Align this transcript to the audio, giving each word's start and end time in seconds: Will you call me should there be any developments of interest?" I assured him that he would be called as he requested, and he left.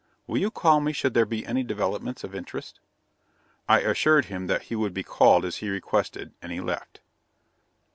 Will 0.25 0.39
you 0.39 0.49
call 0.49 0.79
me 0.81 0.93
should 0.93 1.13
there 1.13 1.27
be 1.27 1.45
any 1.45 1.61
developments 1.61 2.23
of 2.23 2.33
interest?" 2.33 2.79
I 3.69 3.81
assured 3.81 4.25
him 4.25 4.47
that 4.47 4.63
he 4.63 4.75
would 4.75 4.95
be 4.95 5.03
called 5.03 5.45
as 5.45 5.57
he 5.57 5.69
requested, 5.69 6.33
and 6.41 6.51
he 6.51 6.59
left. 6.59 7.01